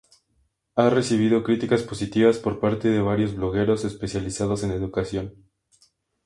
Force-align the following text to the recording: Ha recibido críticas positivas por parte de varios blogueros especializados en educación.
Ha 0.77 0.89
recibido 0.89 1.43
críticas 1.43 1.83
positivas 1.83 2.39
por 2.39 2.59
parte 2.59 2.87
de 2.87 3.03
varios 3.03 3.35
blogueros 3.35 3.85
especializados 3.85 4.63
en 4.63 4.71
educación. 4.71 5.45